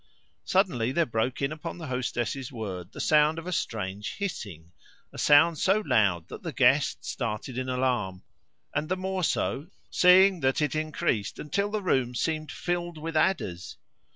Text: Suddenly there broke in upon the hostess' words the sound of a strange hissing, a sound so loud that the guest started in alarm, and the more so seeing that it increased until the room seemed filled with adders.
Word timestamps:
Suddenly 0.45 0.91
there 0.93 1.05
broke 1.05 1.43
in 1.43 1.51
upon 1.51 1.77
the 1.77 1.85
hostess' 1.85 2.51
words 2.51 2.89
the 2.91 2.99
sound 2.99 3.37
of 3.37 3.45
a 3.45 3.51
strange 3.53 4.15
hissing, 4.15 4.71
a 5.13 5.19
sound 5.19 5.59
so 5.59 5.83
loud 5.85 6.27
that 6.29 6.41
the 6.41 6.51
guest 6.51 7.05
started 7.05 7.55
in 7.55 7.69
alarm, 7.69 8.23
and 8.73 8.89
the 8.89 8.97
more 8.97 9.23
so 9.23 9.67
seeing 9.91 10.39
that 10.39 10.59
it 10.59 10.73
increased 10.73 11.37
until 11.37 11.69
the 11.69 11.83
room 11.83 12.15
seemed 12.15 12.51
filled 12.51 12.97
with 12.97 13.15
adders. 13.15 13.77